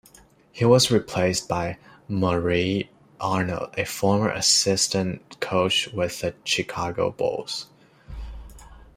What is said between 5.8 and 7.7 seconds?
with the Chicago Bulls.